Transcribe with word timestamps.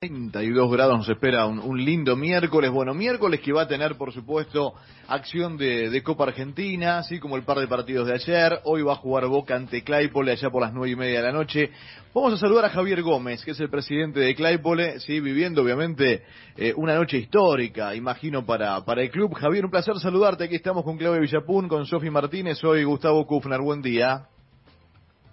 32 0.00 0.70
grados 0.70 0.96
nos 0.96 1.08
espera 1.08 1.44
un, 1.46 1.84
lindo 1.84 2.14
miércoles. 2.14 2.70
Bueno, 2.70 2.94
miércoles 2.94 3.40
que 3.40 3.52
va 3.52 3.62
a 3.62 3.66
tener, 3.66 3.96
por 3.96 4.12
supuesto, 4.12 4.74
acción 5.08 5.56
de, 5.56 6.00
Copa 6.04 6.22
Argentina, 6.22 6.98
así 6.98 7.18
como 7.18 7.34
el 7.34 7.42
par 7.42 7.58
de 7.58 7.66
partidos 7.66 8.06
de 8.06 8.14
ayer. 8.14 8.60
Hoy 8.62 8.82
va 8.82 8.92
a 8.92 8.96
jugar 8.96 9.26
Boca 9.26 9.56
ante 9.56 9.82
Claypole 9.82 10.30
allá 10.30 10.50
por 10.50 10.62
las 10.62 10.72
nueve 10.72 10.90
y 10.90 10.94
media 10.94 11.18
de 11.18 11.26
la 11.26 11.32
noche. 11.32 11.72
Vamos 12.14 12.32
a 12.34 12.36
saludar 12.36 12.66
a 12.66 12.70
Javier 12.70 13.02
Gómez, 13.02 13.44
que 13.44 13.50
es 13.50 13.58
el 13.58 13.70
presidente 13.70 14.20
de 14.20 14.36
Claypole, 14.36 15.00
sí, 15.00 15.18
viviendo 15.18 15.62
obviamente 15.62 16.22
eh, 16.56 16.72
una 16.76 16.94
noche 16.94 17.18
histórica, 17.18 17.92
imagino, 17.96 18.46
para, 18.46 18.84
para 18.84 19.02
el 19.02 19.10
club. 19.10 19.34
Javier, 19.34 19.64
un 19.64 19.72
placer 19.72 19.98
saludarte. 19.98 20.44
Aquí 20.44 20.54
estamos 20.54 20.84
con 20.84 20.96
Claudia 20.96 21.20
Villapun, 21.20 21.66
con 21.66 21.86
Sofi 21.86 22.08
Martínez. 22.08 22.58
Soy 22.58 22.84
Gustavo 22.84 23.26
Kufner. 23.26 23.60
Buen 23.60 23.82
día. 23.82 24.28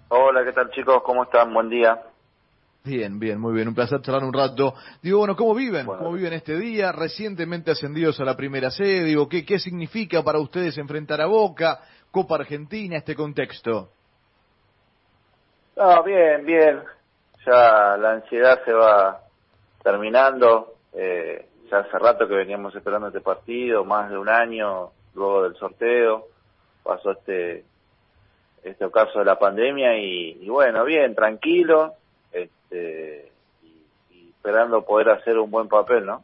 Hola, 0.08 0.44
¿qué 0.44 0.52
tal 0.52 0.70
chicos? 0.72 1.04
¿Cómo 1.04 1.22
están? 1.22 1.54
Buen 1.54 1.68
día. 1.68 2.02
Bien, 2.86 3.18
bien, 3.18 3.40
muy 3.40 3.52
bien. 3.52 3.66
Un 3.66 3.74
placer 3.74 4.00
charlar 4.00 4.22
un 4.22 4.32
rato. 4.32 4.74
Digo, 5.02 5.18
bueno, 5.18 5.34
¿cómo 5.34 5.56
viven? 5.56 5.86
¿Cómo 5.86 6.12
viven 6.12 6.34
este 6.34 6.56
día? 6.56 6.92
Recientemente 6.92 7.72
ascendidos 7.72 8.20
a 8.20 8.24
la 8.24 8.36
primera 8.36 8.70
sede. 8.70 9.02
Digo, 9.02 9.28
¿qué, 9.28 9.44
¿qué 9.44 9.58
significa 9.58 10.22
para 10.22 10.38
ustedes 10.38 10.78
enfrentar 10.78 11.20
a 11.20 11.26
Boca, 11.26 11.80
Copa 12.12 12.36
Argentina, 12.36 12.96
este 12.96 13.16
contexto? 13.16 13.90
No, 15.76 16.04
bien, 16.04 16.46
bien. 16.46 16.80
Ya 17.44 17.96
la 17.96 18.12
ansiedad 18.12 18.64
se 18.64 18.72
va 18.72 19.20
terminando. 19.82 20.74
Eh, 20.92 21.44
ya 21.68 21.78
hace 21.78 21.98
rato 21.98 22.28
que 22.28 22.36
veníamos 22.36 22.72
esperando 22.76 23.08
este 23.08 23.20
partido, 23.20 23.84
más 23.84 24.10
de 24.10 24.16
un 24.16 24.28
año 24.28 24.92
luego 25.16 25.42
del 25.42 25.56
sorteo. 25.56 26.26
Pasó 26.84 27.10
este 27.10 27.64
este 28.62 28.84
ocaso 28.84 29.18
de 29.18 29.24
la 29.24 29.38
pandemia 29.40 29.98
y, 29.98 30.38
y 30.40 30.48
bueno, 30.48 30.84
bien, 30.84 31.16
tranquilo 31.16 31.94
este, 32.42 33.32
y, 33.62 34.28
esperando 34.30 34.82
poder 34.84 35.10
hacer 35.10 35.38
un 35.38 35.50
buen 35.50 35.68
papel, 35.68 36.04
¿no? 36.04 36.22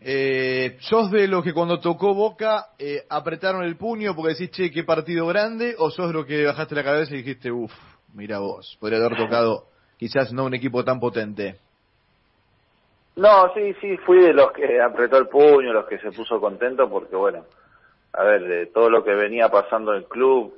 eh, 0.00 0.76
¿Sos 0.80 1.10
de 1.10 1.28
los 1.28 1.44
que 1.44 1.52
cuando 1.52 1.80
tocó 1.80 2.14
Boca 2.14 2.68
eh, 2.78 3.04
apretaron 3.08 3.62
el 3.62 3.76
puño 3.76 4.14
porque 4.14 4.34
decís, 4.34 4.50
che, 4.50 4.70
qué 4.70 4.84
partido 4.84 5.26
grande? 5.26 5.74
¿O 5.78 5.90
sos 5.90 6.08
de 6.08 6.14
los 6.14 6.26
que 6.26 6.46
bajaste 6.46 6.74
la 6.74 6.84
cabeza 6.84 7.14
y 7.14 7.18
dijiste, 7.18 7.50
uff, 7.50 7.72
mira 8.14 8.38
vos, 8.38 8.76
podría 8.80 8.98
haber 8.98 9.18
tocado 9.18 9.66
quizás 9.98 10.32
no 10.32 10.44
un 10.44 10.54
equipo 10.54 10.84
tan 10.84 10.98
potente? 11.00 11.56
No, 13.16 13.52
sí, 13.52 13.74
sí, 13.80 13.96
fui 13.98 14.20
de 14.20 14.32
los 14.32 14.52
que 14.52 14.80
apretó 14.80 15.18
el 15.18 15.26
puño, 15.26 15.72
los 15.72 15.86
que 15.86 15.98
se 15.98 16.12
puso 16.12 16.40
contento 16.40 16.88
porque, 16.88 17.16
bueno, 17.16 17.44
a 18.12 18.22
ver, 18.22 18.44
de 18.44 18.66
todo 18.66 18.88
lo 18.88 19.02
que 19.02 19.12
venía 19.14 19.48
pasando 19.48 19.92
en 19.92 19.98
el 19.98 20.08
club, 20.08 20.54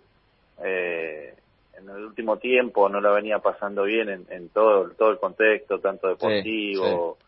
eh, 0.62 1.34
en 1.80 1.88
el 1.88 2.04
último 2.04 2.36
tiempo 2.36 2.88
no 2.88 3.00
la 3.00 3.10
venía 3.10 3.38
pasando 3.38 3.84
bien 3.84 4.08
en, 4.08 4.26
en 4.30 4.48
todo, 4.50 4.90
todo 4.90 5.10
el 5.10 5.18
contexto, 5.18 5.78
tanto 5.78 6.08
deportivo, 6.08 7.18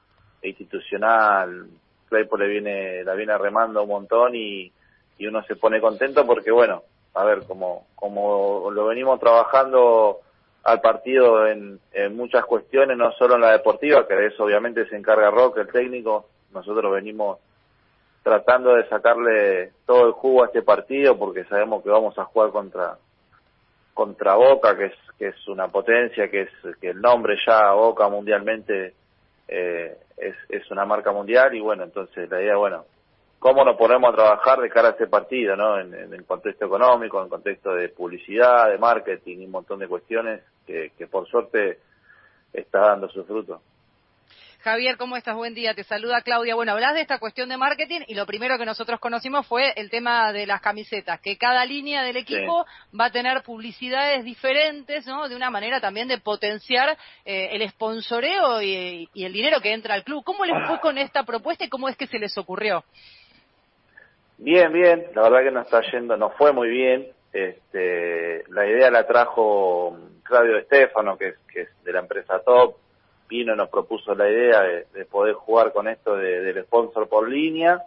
e 0.40 0.48
institucional. 0.48 1.66
Claypole 2.08 2.46
viene, 2.46 3.04
la 3.04 3.14
viene 3.14 3.36
remando 3.38 3.82
un 3.82 3.88
montón 3.88 4.34
y, 4.34 4.70
y 5.18 5.26
uno 5.26 5.42
se 5.44 5.56
pone 5.56 5.80
contento 5.80 6.26
porque, 6.26 6.50
bueno, 6.50 6.82
a 7.14 7.24
ver, 7.24 7.44
como, 7.46 7.86
como 7.94 8.70
lo 8.70 8.86
venimos 8.86 9.18
trabajando 9.18 10.20
al 10.64 10.80
partido 10.80 11.46
en, 11.46 11.80
en 11.92 12.16
muchas 12.16 12.44
cuestiones, 12.44 12.96
no 12.96 13.12
solo 13.12 13.34
en 13.34 13.40
la 13.40 13.52
deportiva, 13.52 14.06
que 14.06 14.14
de 14.14 14.26
eso 14.26 14.44
obviamente 14.44 14.86
se 14.88 14.96
encarga 14.96 15.30
Roque, 15.30 15.62
el 15.62 15.72
técnico, 15.72 16.26
nosotros 16.52 16.92
venimos 16.92 17.38
tratando 18.22 18.74
de 18.74 18.88
sacarle 18.88 19.72
todo 19.86 20.06
el 20.06 20.12
jugo 20.12 20.42
a 20.42 20.46
este 20.46 20.62
partido 20.62 21.18
porque 21.18 21.44
sabemos 21.44 21.82
que 21.82 21.90
vamos 21.90 22.16
a 22.18 22.24
jugar 22.24 22.50
contra 22.50 22.96
contra 23.94 24.34
Boca, 24.34 24.76
que 24.76 24.86
es, 24.86 24.94
que 25.18 25.28
es 25.28 25.48
una 25.48 25.68
potencia, 25.68 26.30
que 26.30 26.42
es 26.42 26.50
que 26.80 26.90
el 26.90 27.00
nombre 27.00 27.36
ya 27.46 27.72
Boca 27.72 28.08
mundialmente 28.08 28.94
eh, 29.48 29.96
es, 30.16 30.34
es 30.48 30.70
una 30.70 30.84
marca 30.84 31.12
mundial 31.12 31.54
y 31.54 31.60
bueno, 31.60 31.84
entonces 31.84 32.30
la 32.30 32.40
idea, 32.40 32.56
bueno, 32.56 32.84
cómo 33.38 33.64
nos 33.64 33.76
ponemos 33.76 34.12
a 34.12 34.16
trabajar 34.16 34.60
de 34.60 34.70
cara 34.70 34.88
a 34.88 34.90
este 34.92 35.08
partido, 35.08 35.56
¿no? 35.56 35.78
En, 35.78 35.92
en 35.94 36.14
el 36.14 36.24
contexto 36.24 36.66
económico, 36.66 37.18
en 37.18 37.24
el 37.24 37.30
contexto 37.30 37.74
de 37.74 37.88
publicidad, 37.88 38.70
de 38.70 38.78
marketing 38.78 39.38
y 39.38 39.44
un 39.46 39.50
montón 39.50 39.80
de 39.80 39.88
cuestiones 39.88 40.42
que, 40.66 40.92
que 40.96 41.06
por 41.06 41.26
suerte 41.26 41.78
está 42.52 42.80
dando 42.80 43.08
su 43.08 43.24
fruto. 43.24 43.60
Javier, 44.62 44.96
¿cómo 44.96 45.16
estás? 45.16 45.34
Buen 45.34 45.54
día. 45.54 45.74
Te 45.74 45.82
saluda 45.82 46.20
Claudia. 46.20 46.54
Bueno, 46.54 46.70
hablas 46.70 46.94
de 46.94 47.00
esta 47.00 47.18
cuestión 47.18 47.48
de 47.48 47.56
marketing 47.56 48.02
y 48.06 48.14
lo 48.14 48.26
primero 48.26 48.56
que 48.58 48.64
nosotros 48.64 49.00
conocimos 49.00 49.44
fue 49.48 49.72
el 49.74 49.90
tema 49.90 50.32
de 50.32 50.46
las 50.46 50.60
camisetas, 50.60 51.20
que 51.20 51.36
cada 51.36 51.64
línea 51.64 52.04
del 52.04 52.16
equipo 52.16 52.64
va 52.98 53.06
a 53.06 53.10
tener 53.10 53.42
publicidades 53.42 54.24
diferentes, 54.24 55.04
¿no? 55.04 55.28
De 55.28 55.34
una 55.34 55.50
manera 55.50 55.80
también 55.80 56.06
de 56.06 56.18
potenciar 56.18 56.96
eh, 57.24 57.48
el 57.52 57.68
sponsoreo 57.70 58.62
y, 58.62 59.08
el 59.16 59.32
dinero 59.32 59.60
que 59.60 59.72
entra 59.72 59.94
al 59.94 60.04
club. 60.04 60.22
¿Cómo 60.22 60.44
les 60.44 60.54
fue 60.68 60.78
con 60.78 60.96
esta 60.96 61.24
propuesta 61.24 61.64
y 61.64 61.68
cómo 61.68 61.88
es 61.88 61.96
que 61.96 62.06
se 62.06 62.20
les 62.20 62.38
ocurrió? 62.38 62.84
Bien, 64.38 64.72
bien. 64.72 65.06
La 65.16 65.22
verdad 65.22 65.42
que 65.42 65.50
nos 65.50 65.64
está 65.64 65.80
yendo, 65.90 66.16
nos 66.16 66.34
fue 66.34 66.52
muy 66.52 66.68
bien. 66.68 67.08
Este, 67.32 68.44
la 68.50 68.64
idea 68.64 68.92
la 68.92 69.08
trajo 69.08 69.98
Claudio 70.22 70.56
Estefano, 70.58 71.18
que 71.18 71.34
que 71.52 71.62
es 71.62 71.82
de 71.82 71.92
la 71.92 71.98
empresa 71.98 72.40
Top 72.44 72.76
nos 73.56 73.68
propuso 73.68 74.14
la 74.14 74.28
idea 74.28 74.62
de, 74.62 75.04
poder 75.06 75.34
jugar 75.34 75.72
con 75.72 75.88
esto 75.88 76.16
del 76.16 76.62
sponsor 76.64 77.08
por 77.08 77.28
línea. 77.28 77.82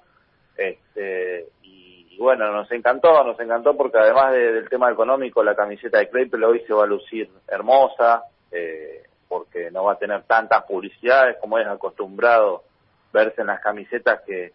Este, 0.58 1.48
y, 1.62 2.18
bueno, 2.18 2.52
nos 2.52 2.72
encantó, 2.72 3.24
nos 3.24 3.40
encantó 3.40 3.76
porque 3.76 3.98
además 3.98 4.34
del 4.34 4.70
tema 4.70 4.92
económico, 4.92 5.44
la 5.44 5.56
camiseta 5.56 6.00
de 6.00 6.10
Claypool 6.10 6.44
hoy 6.44 6.62
se 6.62 6.74
va 6.74 6.84
a 6.84 6.88
lucir 6.88 7.30
hermosa, 7.48 8.24
eh, 8.52 9.04
porque 9.28 9.70
no 9.72 9.84
va 9.86 9.94
a 9.94 10.00
tener 10.00 10.24
tantas 10.24 10.64
publicidades 10.64 11.38
como 11.40 11.60
es 11.60 11.68
acostumbrado 11.68 12.64
verse 13.12 13.42
en 13.42 13.48
las 13.48 13.62
camisetas 13.62 14.22
que 14.26 14.54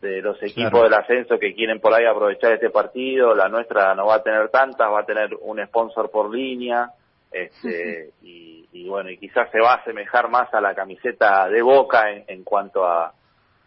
de 0.00 0.22
los 0.22 0.42
equipos 0.42 0.82
del 0.82 0.94
ascenso 0.94 1.38
que 1.38 1.54
quieren 1.54 1.78
por 1.78 1.92
ahí 1.92 2.06
aprovechar 2.06 2.52
este 2.52 2.70
partido, 2.70 3.34
la 3.34 3.48
nuestra 3.48 3.94
no 3.94 4.06
va 4.06 4.16
a 4.16 4.22
tener 4.22 4.48
tantas, 4.48 4.90
va 4.90 5.00
a 5.00 5.06
tener 5.06 5.36
un 5.42 5.62
sponsor 5.66 6.10
por 6.10 6.34
línea, 6.34 6.90
este, 7.30 8.10
y 8.22 8.50
y 8.72 8.88
bueno, 8.88 9.10
y 9.10 9.18
quizás 9.18 9.50
se 9.50 9.60
va 9.60 9.72
a 9.72 9.76
asemejar 9.78 10.30
más 10.30 10.52
a 10.54 10.60
la 10.60 10.74
camiseta 10.74 11.48
de 11.48 11.60
Boca 11.60 12.10
en, 12.10 12.24
en 12.28 12.44
cuanto 12.44 12.86
a, 12.86 13.12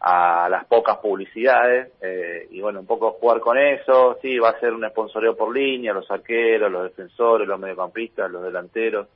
a 0.05 0.49
las 0.49 0.65
pocas 0.65 0.97
publicidades, 0.97 1.93
eh, 2.01 2.47
y 2.51 2.59
bueno, 2.59 2.81
un 2.81 2.85
poco 2.85 3.11
jugar 3.13 3.39
con 3.39 3.57
eso, 3.57 4.17
sí, 4.21 4.37
va 4.37 4.49
a 4.49 4.59
ser 4.59 4.73
un 4.73 4.85
sponsoreo 4.89 5.35
por 5.35 5.55
línea, 5.55 5.93
los 5.93 6.11
arqueros, 6.11 6.69
los 6.69 6.83
defensores, 6.83 7.47
los 7.47 7.57
mediocampistas, 7.57 8.29
los 8.29 8.43
delanteros, 8.43 9.07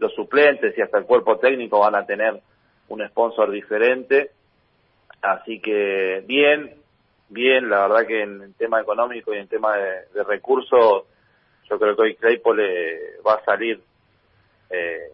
los 0.00 0.12
suplentes 0.12 0.76
y 0.76 0.82
hasta 0.82 0.98
el 0.98 1.04
cuerpo 1.04 1.38
técnico 1.38 1.78
van 1.78 1.94
a 1.94 2.04
tener 2.04 2.40
un 2.88 3.06
sponsor 3.08 3.48
diferente, 3.50 4.32
así 5.22 5.60
que 5.60 6.24
bien, 6.26 6.78
bien, 7.28 7.70
la 7.70 7.86
verdad 7.86 8.06
que 8.06 8.22
en 8.22 8.54
tema 8.54 8.80
económico 8.80 9.32
y 9.32 9.38
en 9.38 9.46
tema 9.46 9.76
de, 9.76 10.24
recursos, 10.24 11.04
yo 11.68 11.78
creo 11.78 11.96
que 11.96 12.02
hoy 12.02 12.14
Claypole 12.16 13.20
va 13.26 13.34
a 13.34 13.44
salir 13.44 13.80
eh, 14.70 15.12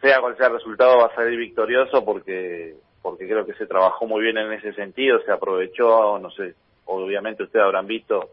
sea 0.00 0.20
cual 0.20 0.36
sea 0.36 0.48
el 0.48 0.54
resultado 0.54 0.98
va 0.98 1.06
a 1.06 1.14
salir 1.14 1.38
victorioso 1.38 2.04
porque 2.04 2.74
porque 3.02 3.26
creo 3.26 3.44
que 3.44 3.54
se 3.54 3.66
trabajó 3.66 4.06
muy 4.06 4.22
bien 4.22 4.38
en 4.38 4.52
ese 4.52 4.72
sentido, 4.74 5.20
se 5.22 5.32
aprovechó, 5.32 6.18
no 6.20 6.30
sé, 6.30 6.54
obviamente 6.84 7.42
ustedes 7.42 7.64
habrán 7.64 7.86
visto 7.86 8.30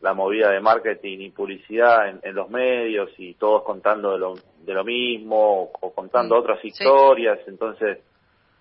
la 0.00 0.14
movida 0.14 0.50
de 0.50 0.60
marketing 0.60 1.18
y 1.20 1.30
publicidad 1.30 2.08
en, 2.22 2.34
los 2.34 2.48
medios 2.48 3.10
y 3.18 3.34
todos 3.34 3.64
contando 3.64 4.12
de 4.12 4.18
lo, 4.18 4.34
de 4.64 4.74
lo 4.74 4.84
mismo 4.84 5.72
o, 5.80 5.92
contando 5.92 6.36
otras 6.36 6.64
historias, 6.64 7.40
entonces 7.48 7.98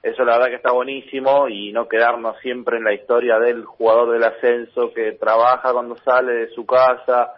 eso 0.01 0.23
la 0.23 0.33
verdad 0.33 0.49
que 0.49 0.55
está 0.55 0.71
buenísimo 0.71 1.47
y 1.47 1.71
no 1.71 1.87
quedarnos 1.87 2.39
siempre 2.39 2.77
en 2.77 2.83
la 2.83 2.93
historia 2.93 3.37
del 3.37 3.65
jugador 3.65 4.11
del 4.11 4.23
ascenso 4.23 4.91
que 4.93 5.11
trabaja 5.13 5.73
cuando 5.73 5.95
sale 5.97 6.33
de 6.33 6.49
su 6.49 6.65
casa, 6.65 7.33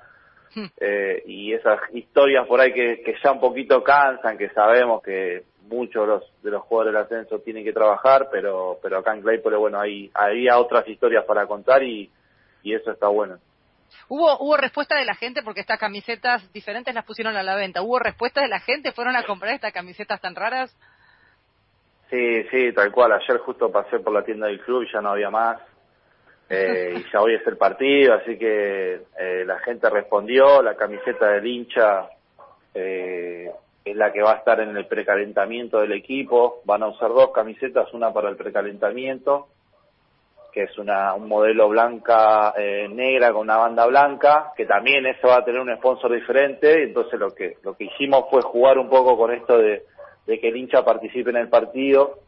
eh, 0.80 1.24
y 1.26 1.54
esas 1.54 1.80
historias 1.94 2.48
por 2.48 2.60
ahí 2.60 2.74
que, 2.74 3.02
que, 3.02 3.16
ya 3.24 3.32
un 3.32 3.40
poquito 3.40 3.84
cansan, 3.84 4.38
que 4.38 4.50
sabemos 4.50 5.02
que 5.02 5.44
muchos 5.68 6.02
de 6.02 6.08
los, 6.08 6.44
de 6.44 6.52
los 6.52 6.64
jugadores 6.64 6.94
del 6.94 7.04
ascenso 7.04 7.40
tienen 7.40 7.64
que 7.64 7.74
trabajar, 7.74 8.30
pero, 8.32 8.80
pero 8.82 9.00
acá 9.00 9.14
en 9.14 9.22
Claypole, 9.22 9.58
bueno, 9.58 9.80
hay, 9.80 10.10
había 10.14 10.58
otras 10.58 10.88
historias 10.88 11.26
para 11.26 11.46
contar 11.46 11.84
y, 11.84 12.10
y 12.64 12.74
eso 12.74 12.92
está 12.92 13.08
bueno. 13.08 13.38
¿Hubo, 14.10 14.38
¿Hubo 14.40 14.58
respuesta 14.58 14.98
de 14.98 15.06
la 15.06 15.16
gente 15.16 15.42
porque 15.44 15.62
estas 15.62 15.80
camisetas 15.80 16.52
diferentes 16.54 16.94
las 16.94 17.06
pusieron 17.06 17.36
a 17.36 17.44
la 17.44 17.56
venta? 17.56 17.82
¿Hubo 17.82 18.00
respuesta 18.00 18.42
de 18.42 18.48
la 18.48 18.60
gente? 18.60 18.92
¿Fueron 18.92 19.16
a 19.16 19.24
comprar 19.24 19.54
estas 19.54 19.74
camisetas 19.74 20.22
tan 20.22 20.36
raras? 20.36 20.76
Sí, 22.10 22.44
sí, 22.50 22.72
tal 22.74 22.92
cual. 22.92 23.12
Ayer 23.12 23.38
justo 23.40 23.72
pasé 23.72 24.00
por 24.00 24.14
la 24.14 24.24
tienda 24.24 24.48
del 24.48 24.62
club 24.62 24.84
y 24.84 24.92
ya 24.92 25.02
no 25.02 25.10
había 25.10 25.30
más 25.30 25.60
eh, 26.50 26.94
y 26.98 27.12
ya 27.12 27.22
hoy 27.22 27.36
es 27.36 27.46
el 27.46 27.58
partido, 27.58 28.14
así 28.14 28.38
que 28.38 29.02
eh, 29.20 29.44
la 29.46 29.60
gente 29.60 29.90
respondió, 29.90 30.62
la 30.62 30.76
camiseta 30.76 31.32
del 31.32 31.46
hincha 31.46 32.10
eh, 32.74 33.52
es 33.84 33.96
la 33.96 34.12
que 34.12 34.22
va 34.22 34.34
a 34.34 34.38
estar 34.38 34.60
en 34.60 34.76
el 34.76 34.86
precalentamiento 34.86 35.80
del 35.80 35.94
equipo, 35.94 36.62
van 36.66 36.84
a 36.84 36.88
usar 36.88 37.10
dos 37.10 37.32
camisetas, 37.32 37.94
una 37.94 38.14
para 38.14 38.30
el 38.30 38.38
precalentamiento, 38.38 39.48
que 40.54 40.64
es 40.64 40.78
una, 40.78 41.14
un 41.14 41.28
modelo 41.28 41.70
blanca 41.70 42.54
eh, 42.58 42.88
negra 42.90 43.32
con 43.32 43.42
una 43.42 43.58
banda 43.58 43.86
blanca, 43.86 44.54
que 44.56 44.66
también 44.66 45.06
eso 45.06 45.28
va 45.28 45.38
a 45.38 45.46
tener 45.46 45.62
un 45.62 45.76
sponsor 45.78 46.14
diferente, 46.14 46.84
entonces 46.84 47.20
lo 47.20 47.34
que, 47.34 47.58
lo 47.64 47.76
que 47.76 47.86
hicimos 47.86 48.26
fue 48.30 48.42
jugar 48.42 48.78
un 48.78 48.90
poco 48.90 49.18
con 49.18 49.32
esto 49.32 49.58
de, 49.58 49.84
de 50.26 50.40
que 50.40 50.48
el 50.48 50.58
hincha 50.58 50.84
participe 50.84 51.30
en 51.30 51.38
el 51.38 51.50
partido 51.50 52.20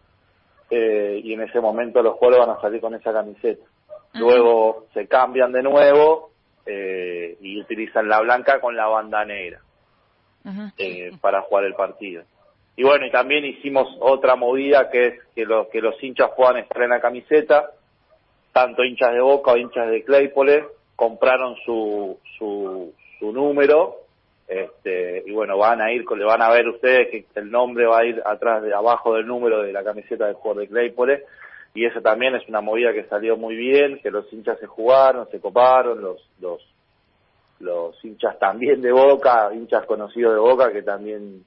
eh, 0.70 1.20
y 1.24 1.34
en 1.34 1.42
ese 1.42 1.60
momento 1.60 2.02
los 2.02 2.16
jugadores 2.16 2.48
van 2.48 2.58
a 2.58 2.62
salir 2.62 2.82
con 2.82 2.94
esa 2.94 3.12
camiseta. 3.12 3.66
Luego 4.14 4.88
se 4.94 5.08
cambian 5.08 5.52
de 5.52 5.64
nuevo 5.64 6.32
eh, 6.66 7.38
y 7.42 7.60
utilizan 7.60 8.08
la 8.10 8.22
blanca 8.22 8.60
con 8.60 8.76
la 8.76 8.88
banda 8.88 9.24
negra 9.26 9.62
eh, 10.78 11.12
para 11.22 11.42
jugar 11.42 11.66
el 11.66 11.76
partido. 11.76 12.24
Y 12.76 12.84
bueno, 12.84 13.06
y 13.06 13.12
también 13.12 13.46
hicimos 13.46 13.88
otra 14.00 14.36
movida 14.36 14.90
que 14.90 15.08
es 15.08 15.14
que 15.36 15.46
los, 15.46 15.68
que 15.68 15.82
los 15.82 16.02
hinchas 16.02 16.32
puedan 16.36 16.58
estar 16.58 16.82
en 16.82 16.90
la 16.90 17.02
camiseta, 17.02 17.72
tanto 18.54 18.84
hinchas 18.84 19.14
de 19.14 19.22
Boca 19.22 19.52
o 19.52 19.58
hinchas 19.58 19.90
de 19.90 20.04
Claypole, 20.04 20.66
compraron 20.96 21.56
su, 21.66 22.18
su, 22.38 22.94
su 23.20 23.32
número 23.32 24.00
este, 24.50 25.24
y 25.28 25.32
bueno, 25.32 25.60
van 25.60 25.80
a 25.80 25.92
ir, 25.92 26.04
le 26.10 26.26
van 26.26 26.42
a 26.42 26.50
ver 26.50 26.68
ustedes 26.68 27.10
que 27.10 27.26
el 27.36 27.52
nombre 27.52 27.86
va 27.86 28.00
a 28.00 28.06
ir 28.06 28.20
atrás 28.26 28.64
de 28.64 28.74
abajo 28.74 29.14
del 29.14 29.28
número 29.28 29.62
de 29.62 29.72
la 29.72 29.84
camiseta 29.84 30.26
del 30.26 30.34
jugador 30.34 30.64
de 30.64 30.70
Claypole 30.70 31.24
y 31.74 31.86
eso 31.86 32.02
también 32.02 32.36
es 32.36 32.48
una 32.48 32.62
movida 32.62 32.94
que 32.94 33.06
salió 33.06 33.38
muy 33.38 33.56
bien, 33.56 34.00
que 34.02 34.12
los 34.12 34.32
hinchas 34.34 34.60
se 34.60 34.68
jugaron, 34.68 35.30
se 35.30 35.40
coparon, 35.40 36.02
los 36.02 36.20
los 36.40 36.62
los 37.60 38.06
hinchas 38.06 38.40
también 38.40 38.82
de 38.82 38.92
Boca, 38.92 39.54
hinchas 39.54 39.86
conocidos 39.86 40.34
de 40.34 40.40
Boca 40.40 40.72
que 40.72 40.82
también 40.82 41.44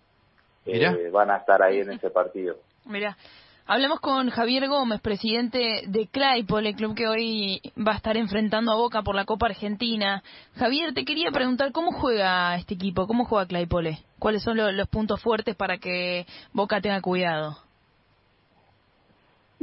eh, 0.66 1.10
van 1.10 1.30
a 1.30 1.38
estar 1.38 1.62
ahí 1.62 1.80
en 1.80 1.92
ese 1.92 2.10
partido. 2.10 2.56
Mira, 2.84 3.16
Hablamos 3.64 4.00
con 4.00 4.28
Javier 4.28 4.68
Gómez, 4.68 5.00
presidente 5.00 5.82
de 5.86 6.08
Claypole, 6.08 6.70
el 6.70 6.74
club 6.74 6.96
que 6.96 7.06
hoy 7.06 7.60
va 7.78 7.92
a 7.92 7.96
estar 7.96 8.16
enfrentando 8.16 8.72
a 8.72 8.76
Boca 8.76 9.02
por 9.02 9.14
la 9.14 9.24
Copa 9.24 9.46
Argentina. 9.46 10.22
Javier, 10.56 10.92
te 10.94 11.04
quería 11.04 11.30
preguntar 11.30 11.70
cómo 11.70 11.92
juega 11.92 12.56
este 12.56 12.74
equipo, 12.74 13.06
cómo 13.06 13.24
juega 13.24 13.46
Claypole, 13.46 13.98
cuáles 14.18 14.42
son 14.42 14.56
los 14.56 14.88
puntos 14.88 15.22
fuertes 15.22 15.54
para 15.54 15.78
que 15.78 16.26
Boca 16.52 16.80
tenga 16.80 17.00
cuidado. 17.00 17.56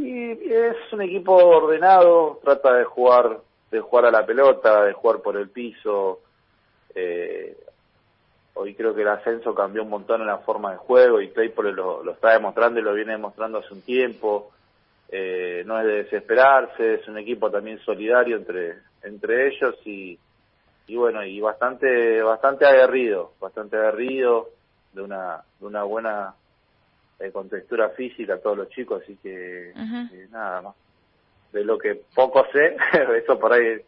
Y 0.01 0.31
es 0.51 0.75
un 0.91 1.01
equipo 1.01 1.33
ordenado, 1.33 2.39
trata 2.43 2.73
de 2.73 2.85
jugar 2.85 3.39
de 3.71 3.79
jugar 3.81 4.05
a 4.05 4.11
la 4.11 4.25
pelota, 4.25 4.83
de 4.83 4.93
jugar 4.93 5.19
por 5.21 5.37
el 5.37 5.49
piso. 5.49 6.21
Eh, 6.95 7.55
Hoy 8.61 8.75
creo 8.75 8.93
que 8.93 9.03
el 9.03 9.07
ascenso 9.07 9.55
cambió 9.55 9.83
un 9.83 9.89
montón 9.89 10.19
en 10.19 10.27
la 10.27 10.39
forma 10.39 10.71
de 10.71 10.77
juego 10.77 11.21
y 11.21 11.29
Claypole 11.29 11.71
lo, 11.71 12.03
lo 12.03 12.11
está 12.11 12.33
demostrando 12.33 12.77
y 12.77 12.83
lo 12.83 12.93
viene 12.93 13.13
demostrando 13.13 13.59
hace 13.59 13.73
un 13.73 13.81
tiempo. 13.81 14.51
Eh, 15.07 15.63
no 15.65 15.79
es 15.79 15.85
de 15.85 16.03
desesperarse, 16.03 16.95
es 16.95 17.07
un 17.07 17.17
equipo 17.17 17.49
también 17.49 17.79
solidario 17.79 18.35
entre 18.35 18.79
entre 19.01 19.47
ellos 19.47 19.75
y, 19.85 20.19
y 20.87 20.95
bueno 20.97 21.23
y 21.23 21.39
bastante 21.39 22.21
bastante 22.21 22.65
aguerrido, 22.65 23.31
bastante 23.39 23.77
aguerrido 23.77 24.49
de 24.91 25.03
una 25.03 25.41
de 25.57 25.65
una 25.65 25.83
buena 25.83 26.35
eh, 27.19 27.31
contextura 27.31 27.89
física 27.89 28.39
todos 28.39 28.57
los 28.57 28.69
chicos, 28.69 29.01
así 29.03 29.17
que 29.17 29.69
eh, 29.71 30.27
nada 30.31 30.61
más. 30.61 30.75
De 31.51 31.63
lo 31.63 31.77
que 31.77 32.01
poco 32.13 32.45
sé, 32.51 32.77
eso 33.17 33.39
por 33.39 33.53
ahí 33.53 33.81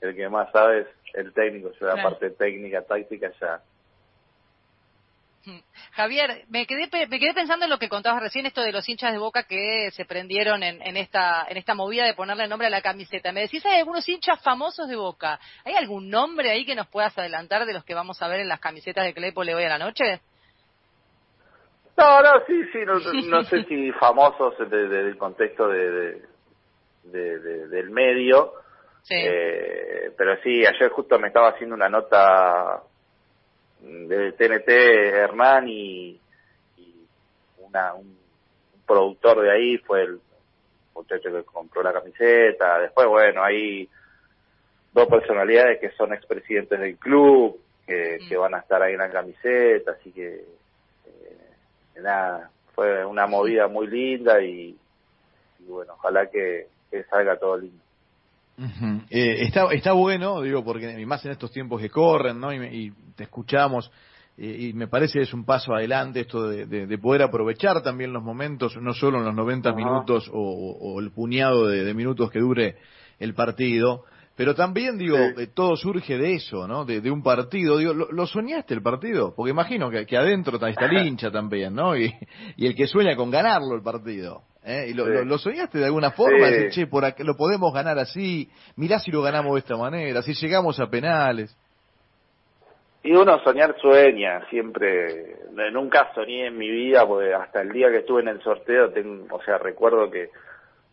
el 0.00 0.14
que 0.14 0.28
más 0.28 0.50
sabe 0.52 0.80
es 0.80 0.86
el 1.14 1.32
técnico, 1.32 1.72
yo 1.78 1.86
la 1.86 2.02
parte 2.02 2.30
técnica, 2.30 2.82
táctica 2.82 3.32
ya 3.40 3.60
Javier, 5.92 6.44
me 6.48 6.66
quedé, 6.66 6.88
me 7.08 7.18
quedé 7.18 7.32
pensando 7.32 7.64
en 7.64 7.70
lo 7.70 7.78
que 7.78 7.88
contabas 7.88 8.22
recién, 8.22 8.46
esto 8.46 8.60
de 8.62 8.72
los 8.72 8.86
hinchas 8.88 9.12
de 9.12 9.18
Boca 9.18 9.44
que 9.44 9.90
se 9.92 10.04
prendieron 10.04 10.62
en, 10.62 10.82
en, 10.82 10.96
esta, 10.96 11.46
en 11.48 11.56
esta 11.56 11.74
movida 11.74 12.04
de 12.04 12.14
ponerle 12.14 12.46
nombre 12.46 12.66
a 12.66 12.70
la 12.70 12.82
camiseta. 12.82 13.32
Me 13.32 13.42
decís, 13.42 13.64
hay 13.64 13.78
algunos 13.78 14.06
hinchas 14.08 14.40
famosos 14.42 14.88
de 14.88 14.96
Boca. 14.96 15.40
¿Hay 15.64 15.74
algún 15.74 16.10
nombre 16.10 16.50
ahí 16.50 16.66
que 16.66 16.74
nos 16.74 16.88
puedas 16.88 17.16
adelantar 17.16 17.64
de 17.64 17.72
los 17.72 17.84
que 17.84 17.94
vamos 17.94 18.20
a 18.20 18.28
ver 18.28 18.40
en 18.40 18.48
las 18.48 18.60
camisetas 18.60 19.04
de 19.04 19.14
Claypole 19.14 19.54
hoy 19.54 19.64
a 19.64 19.70
la 19.70 19.78
noche? 19.78 20.20
No, 22.00 22.22
no, 22.22 22.44
sí, 22.46 22.64
sí, 22.72 22.78
no, 22.86 23.44
sé 23.44 23.64
si 23.68 23.92
famosos 23.92 24.54
del 24.70 25.18
contexto 25.18 25.68
de, 25.68 26.22
de, 27.04 27.68
del 27.68 27.90
medio, 27.90 28.54
sí. 29.02 29.16
Eh, 29.16 30.10
pero 30.16 30.40
sí, 30.42 30.64
ayer 30.64 30.90
justo 30.90 31.18
me 31.18 31.28
estaba 31.28 31.50
haciendo 31.50 31.74
una 31.74 31.90
nota 31.90 32.82
de 33.80 34.32
TNT 34.32 34.68
Hernán 34.68 35.68
y, 35.68 36.18
una, 37.58 37.94
un, 37.94 38.18
productor 38.86 39.42
de 39.42 39.52
ahí 39.52 39.78
fue 39.78 40.02
el 40.02 40.20
muchacho 40.94 41.30
que 41.30 41.44
compró 41.44 41.82
la 41.82 41.92
camiseta. 41.92 42.80
Después, 42.80 43.06
bueno, 43.06 43.44
hay 43.44 43.88
dos 44.92 45.06
personalidades 45.06 45.78
que 45.80 45.90
son 45.90 46.12
expresidentes 46.12 46.80
del 46.80 46.96
club, 46.96 47.60
que, 47.86 48.18
mm. 48.20 48.28
que 48.28 48.36
van 48.36 48.54
a 48.54 48.58
estar 48.58 48.82
ahí 48.82 48.94
en 48.94 48.98
la 48.98 49.10
camiseta, 49.10 49.92
así 49.92 50.10
que, 50.10 50.44
nada, 51.96 52.50
fue 52.74 53.04
una 53.04 53.26
movida 53.26 53.68
muy 53.68 53.86
linda 53.86 54.42
y, 54.42 54.76
bueno, 55.60 55.94
ojalá 55.94 56.28
que 56.30 56.66
salga 57.10 57.38
todo 57.38 57.58
lindo. 57.58 57.80
Eh, 59.08 59.44
está, 59.44 59.72
está 59.72 59.92
bueno, 59.92 60.42
digo, 60.42 60.62
porque 60.62 61.04
más 61.06 61.24
en 61.24 61.32
estos 61.32 61.50
tiempos 61.50 61.80
que 61.80 61.88
corren, 61.88 62.38
¿no? 62.38 62.52
Y, 62.52 62.92
te 63.16 63.24
escuchamos, 63.24 63.90
eh, 64.36 64.68
y 64.70 64.72
me 64.72 64.86
parece 64.86 65.18
que 65.18 65.24
es 65.24 65.34
un 65.34 65.44
paso 65.44 65.74
adelante 65.74 66.20
esto 66.20 66.48
de, 66.48 66.98
poder 66.98 67.22
aprovechar 67.22 67.82
también 67.82 68.12
los 68.12 68.22
momentos, 68.22 68.76
no 68.76 68.92
solo 68.92 69.18
en 69.18 69.24
los 69.24 69.34
90 69.34 69.72
minutos 69.72 70.30
o, 70.32 71.00
el 71.00 71.10
puñado 71.10 71.68
de, 71.68 71.92
minutos 71.94 72.30
que 72.30 72.38
dure 72.38 72.76
el 73.18 73.34
partido, 73.34 74.04
pero 74.40 74.54
también, 74.54 74.96
digo, 74.96 75.18
eh, 75.18 75.48
todo 75.54 75.76
surge 75.76 76.16
de 76.16 76.32
eso, 76.36 76.66
¿no? 76.66 76.86
De, 76.86 77.10
un 77.10 77.22
partido. 77.22 77.76
Digo, 77.76 77.92
¿lo, 77.92 78.26
soñaste 78.26 78.72
el 78.72 78.80
partido? 78.80 79.34
Porque 79.36 79.50
imagino 79.50 79.90
que, 79.90 80.06
que 80.06 80.16
adentro 80.16 80.56
está 80.56 80.86
el 80.86 80.92
hincha 81.06 81.30
también, 81.30 81.74
¿no? 81.74 81.94
Y, 81.94 82.10
y 82.56 82.66
el 82.66 82.74
que 82.74 82.86
sueña 82.86 83.14
con 83.16 83.30
ganarlo 83.30 83.74
el 83.74 83.82
partido. 83.82 84.40
¿Eh? 84.64 84.86
¿Y 84.88 84.94
lo, 84.94 85.36
soñaste 85.36 85.76
de 85.76 85.84
alguna 85.84 86.12
forma? 86.12 86.46
che, 86.70 86.86
por 86.86 87.04
aquí, 87.04 87.22
lo 87.22 87.36
podemos 87.36 87.70
ganar 87.74 87.98
así, 87.98 88.48
mirá 88.76 88.98
si 88.98 89.10
lo 89.10 89.20
ganamos 89.20 89.52
de 89.52 89.58
esta 89.58 89.76
manera, 89.76 90.22
si 90.22 90.32
llegamos 90.32 90.80
a 90.80 90.86
penales. 90.86 91.54
Y 93.02 93.12
uno 93.12 93.44
soñar 93.44 93.78
sueña, 93.78 94.48
siempre, 94.48 95.36
nunca 95.70 96.14
soñé 96.14 96.46
en 96.46 96.56
mi 96.56 96.70
vida, 96.70 97.06
porque 97.06 97.34
hasta 97.34 97.60
el 97.60 97.72
día 97.72 97.90
que 97.90 97.98
estuve 97.98 98.22
en 98.22 98.28
el 98.28 98.40
sorteo, 98.40 98.88
tengo, 98.88 99.36
o 99.36 99.42
sea, 99.42 99.58
recuerdo 99.58 100.10
que 100.10 100.30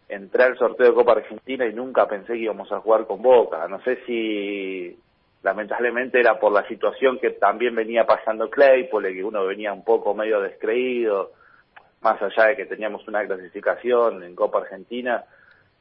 entré 0.10 0.44
al 0.44 0.58
sorteo 0.58 0.88
de 0.88 0.94
Copa 0.94 1.14
Argentina 1.14 1.66
y 1.66 1.74
nunca 1.74 2.08
pensé 2.08 2.34
que 2.34 2.40
íbamos 2.40 2.72
a 2.72 2.80
jugar 2.80 3.06
con 3.06 3.22
Boca. 3.22 3.68
No 3.68 3.82
sé 3.82 4.00
si 4.06 4.98
lamentablemente 5.44 6.20
era 6.20 6.40
por 6.40 6.52
la 6.52 6.68
situación 6.68 7.20
que 7.20 7.32
también 7.32 7.76
venía 7.76 8.06
pasando 8.06 8.50
Claypole, 8.50 9.14
que 9.14 9.24
uno 9.24 9.46
venía 9.46 9.74
un 9.74 9.84
poco 9.84 10.14
medio 10.14 10.42
descreído, 10.42 11.32
más 12.02 12.22
allá 12.22 12.50
de 12.50 12.56
que 12.56 12.66
teníamos 12.66 13.08
una 13.08 13.26
clasificación 13.26 14.24
en 14.24 14.36
Copa 14.36 14.60
Argentina, 14.60 15.24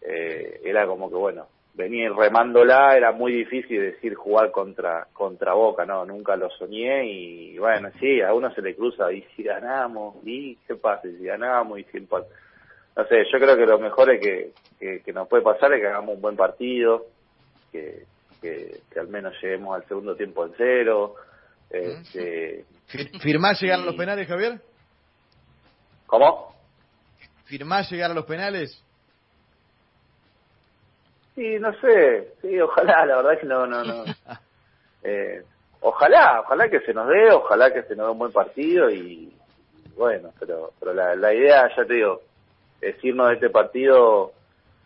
eh, 0.00 0.60
era 0.64 0.86
como 0.86 1.08
que, 1.08 1.16
bueno, 1.16 1.46
venir 1.74 2.12
remándola, 2.12 2.96
era 2.96 3.12
muy 3.12 3.32
difícil 3.32 3.80
decir 3.80 4.14
jugar 4.14 4.50
contra 4.50 5.08
contra 5.12 5.52
Boca, 5.52 5.84
no, 5.84 6.04
nunca 6.06 6.36
lo 6.36 6.48
soñé 6.50 7.06
y 7.06 7.58
bueno, 7.58 7.90
sí, 8.00 8.20
a 8.22 8.32
uno 8.32 8.52
se 8.54 8.62
le 8.62 8.74
cruza 8.74 9.12
y 9.12 9.22
si 9.34 9.42
ganamos, 9.42 10.16
y 10.24 10.56
qué 10.66 10.74
pasa, 10.76 11.02
si 11.02 11.24
ganamos 11.24 11.78
y 11.78 11.84
si 11.84 11.98
No 12.96 13.06
sé, 13.06 13.24
yo 13.30 13.38
creo 13.38 13.56
que 13.56 13.66
lo 13.66 13.78
mejor 13.78 14.10
es 14.10 14.20
que, 14.20 15.02
que, 15.02 15.12
nos 15.12 15.28
puede 15.28 15.42
pasar 15.42 15.70
es 15.74 15.80
que 15.80 15.86
hagamos 15.86 16.14
un 16.14 16.22
buen 16.22 16.34
partido, 16.34 17.04
que, 17.70 18.04
que, 18.40 18.80
al 18.98 19.08
menos 19.08 19.34
lleguemos 19.42 19.76
al 19.76 19.86
segundo 19.86 20.16
tiempo 20.16 20.46
en 20.46 20.54
cero. 20.56 21.14
Este, 21.68 22.64
¿Firmás 23.20 23.60
llegar 23.60 23.80
a 23.80 23.84
los 23.84 23.96
penales, 23.96 24.26
Javier? 24.26 24.60
¿Cómo? 26.06 26.54
¿Firmás 27.44 27.90
llegar 27.90 28.12
a 28.12 28.14
los 28.14 28.24
penales? 28.24 28.82
Sí, 31.34 31.58
no 31.58 31.78
sé, 31.80 32.32
sí, 32.40 32.58
ojalá, 32.58 33.04
la 33.04 33.16
verdad 33.16 33.34
es 33.34 33.40
que 33.40 33.46
no, 33.46 33.66
no, 33.66 33.84
no. 33.84 34.04
eh, 35.02 35.42
ojalá, 35.80 36.40
ojalá 36.40 36.70
que 36.70 36.80
se 36.80 36.94
nos 36.94 37.08
dé, 37.08 37.30
ojalá 37.30 37.70
que 37.74 37.82
se 37.82 37.94
nos 37.94 38.06
dé 38.06 38.12
un 38.12 38.18
buen 38.18 38.32
partido 38.32 38.88
y 38.88 39.36
bueno, 39.96 40.32
pero, 40.40 40.72
pero 40.80 40.94
la, 40.94 41.14
la 41.14 41.34
idea, 41.34 41.68
ya 41.76 41.84
te 41.84 41.92
digo, 41.92 42.22
es 42.80 43.02
irnos 43.04 43.28
de 43.28 43.34
este 43.34 43.50
partido 43.50 44.32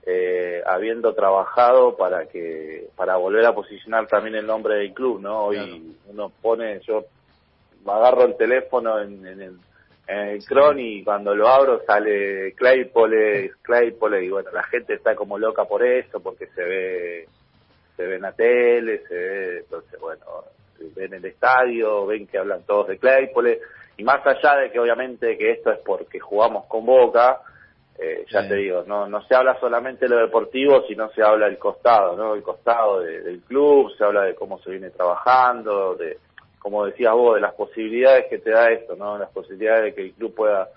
eh, 0.07 0.63
habiendo 0.67 1.15
trabajado 1.15 1.97
para 1.97 2.27
que 2.27 2.89
para 2.97 3.17
volver 3.17 3.45
a 3.45 3.55
posicionar 3.55 4.07
también 4.07 4.37
el 4.37 4.47
nombre 4.47 4.77
del 4.77 4.95
club, 4.95 5.21
¿no? 5.21 5.47
Hoy 5.47 5.95
uno 6.07 6.33
pone, 6.41 6.81
yo 6.81 7.05
agarro 7.87 8.25
el 8.25 8.37
teléfono 8.37 9.01
en, 9.01 9.27
en, 9.27 9.43
el 9.43 9.59
en 10.07 10.19
el 10.19 10.45
Cron 10.45 10.81
y 10.81 11.05
cuando 11.05 11.35
lo 11.35 11.49
abro 11.49 11.83
sale 11.87 12.53
Claypole, 12.55 13.53
Claypole 13.63 14.25
y 14.25 14.31
bueno, 14.31 14.51
la 14.53 14.65
gente 14.65 14.95
está 14.95 15.15
como 15.15 15.39
loca 15.39 15.65
por 15.65 15.85
eso 15.85 16.21
porque 16.21 16.47
se 16.49 16.63
ve 16.63 17.29
se 17.97 18.07
ve 18.07 18.17
en 18.17 18.23
la 18.23 18.33
tele, 18.33 19.03
se 19.07 19.15
ve, 19.15 19.59
entonces 19.59 20.01
bueno, 20.01 20.25
ven 20.97 21.15
el 21.15 21.25
estadio, 21.25 22.07
ven 22.07 22.27
que 22.27 22.39
hablan 22.39 22.63
todos 22.63 22.89
de 22.89 22.99
Claypole 22.99 23.61
y 23.99 24.03
más 24.03 24.27
allá 24.27 24.57
de 24.57 24.71
que 24.71 24.81
obviamente 24.81 25.37
que 25.37 25.53
esto 25.53 25.71
es 25.71 25.79
porque 25.85 26.19
jugamos 26.19 26.65
con 26.67 26.87
Boca, 26.87 27.41
eh, 27.99 28.25
ya 28.31 28.49
te 28.49 28.55
digo, 28.55 28.85
no 28.87 29.07
no 29.07 29.23
se 29.27 29.35
habla 29.35 29.59
solamente 29.61 30.07
de 30.07 30.15
lo 30.15 30.21
deportivo, 30.21 30.85
sino 30.89 31.11
se 31.11 31.23
habla 31.23 31.47
del 31.47 31.59
costado, 31.59 32.17
¿no? 32.17 32.35
El 32.35 32.43
costado 32.43 33.01
del 33.01 33.41
club, 33.41 33.93
se 33.97 34.05
habla 34.05 34.23
de 34.23 34.35
cómo 34.35 34.59
se 34.61 34.71
viene 34.71 34.91
trabajando, 34.91 35.97
de 35.97 36.19
como 36.59 36.85
decías 36.85 37.13
vos, 37.15 37.35
de 37.35 37.41
las 37.41 37.55
posibilidades 37.55 38.27
que 38.29 38.39
te 38.39 38.51
da 38.51 38.71
esto, 38.71 38.95
¿no? 38.97 39.19
Las 39.19 39.31
posibilidades 39.31 39.85
de 39.85 39.95
que 39.95 40.03
el 40.03 40.13
club 40.13 40.35
pueda 40.35 40.69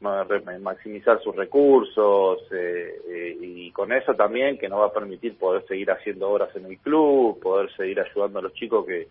maximizar 0.00 1.22
sus 1.22 1.34
recursos 1.36 2.40
eh, 2.52 3.00
eh, 3.08 3.36
y 3.40 3.70
con 3.70 3.92
eso 3.92 4.14
también 4.14 4.58
que 4.58 4.68
nos 4.68 4.80
va 4.80 4.86
a 4.86 4.92
permitir 4.92 5.38
poder 5.38 5.64
seguir 5.66 5.90
haciendo 5.90 6.28
obras 6.28 6.54
en 6.56 6.66
el 6.66 6.78
club, 6.78 7.40
poder 7.40 7.70
seguir 7.76 8.00
ayudando 8.00 8.40
a 8.40 8.42
los 8.42 8.52
chicos 8.54 8.84
que, 8.84 9.08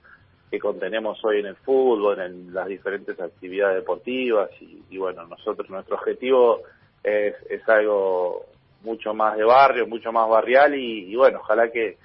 que 0.52 0.60
contenemos 0.60 1.24
hoy 1.24 1.40
en 1.40 1.46
el 1.46 1.56
fútbol, 1.56 2.20
en 2.20 2.54
las 2.54 2.68
diferentes 2.68 3.18
actividades 3.20 3.78
deportivas 3.78 4.50
y, 4.60 4.98
bueno, 4.98 5.26
nosotros 5.26 5.70
nuestro 5.70 5.96
objetivo 5.96 6.62
es, 7.04 7.36
es, 7.50 7.68
algo 7.70 8.46
mucho 8.84 9.14
más 9.14 9.38
de 9.38 9.44
barrio, 9.44 9.88
mucho 9.88 10.12
más 10.12 10.30
barrial 10.30 10.76
y, 10.76 11.16
bueno, 11.16 11.40
ojalá 11.40 11.72
que, 11.72 11.98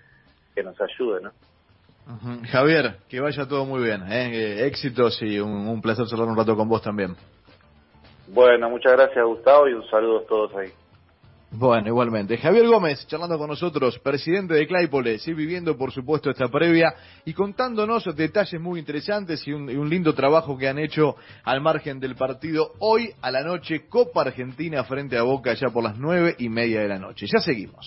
que 0.54 0.62
nos 0.62 0.76
ayude, 0.80 1.22
¿no? 1.22 1.32
Javier, 2.50 2.98
que 3.08 3.20
vaya 3.20 3.48
todo 3.48 3.64
muy 3.64 3.82
bien, 3.82 4.04
¿eh? 4.12 4.64
éxitos 4.66 5.20
y 5.22 5.40
un, 5.40 5.66
un 5.66 5.82
placer 5.82 6.06
charlar 6.06 6.28
un 6.28 6.36
rato 6.36 6.56
con 6.56 6.68
vos 6.68 6.80
también. 6.80 7.16
Bueno, 8.28 8.70
muchas 8.70 8.92
gracias 8.92 9.24
Gustavo 9.24 9.68
y 9.68 9.72
un 9.72 9.88
saludo 9.88 10.18
a 10.20 10.26
todos 10.26 10.54
ahí. 10.56 10.70
Bueno, 11.58 11.88
igualmente. 11.88 12.36
Javier 12.36 12.66
Gómez, 12.66 13.06
charlando 13.06 13.38
con 13.38 13.48
nosotros, 13.48 13.98
presidente 14.00 14.52
de 14.52 14.66
Claypole, 14.66 15.18
sí, 15.18 15.32
viviendo 15.32 15.74
por 15.74 15.90
supuesto 15.90 16.28
esta 16.28 16.48
previa 16.48 16.94
y 17.24 17.32
contándonos 17.32 18.04
detalles 18.14 18.60
muy 18.60 18.78
interesantes 18.78 19.46
y 19.48 19.52
un, 19.52 19.70
y 19.70 19.76
un, 19.76 19.88
lindo 19.88 20.14
trabajo 20.14 20.58
que 20.58 20.68
han 20.68 20.78
hecho 20.78 21.16
al 21.44 21.62
margen 21.62 21.98
del 21.98 22.14
partido 22.14 22.72
hoy 22.80 23.10
a 23.22 23.30
la 23.30 23.42
noche, 23.42 23.88
Copa 23.88 24.20
Argentina 24.20 24.84
frente 24.84 25.16
a 25.16 25.22
Boca 25.22 25.54
ya 25.54 25.68
por 25.68 25.82
las 25.82 25.96
nueve 25.96 26.36
y 26.38 26.50
media 26.50 26.80
de 26.80 26.88
la 26.88 26.98
noche. 26.98 27.24
Ya 27.26 27.40
seguimos. 27.40 27.86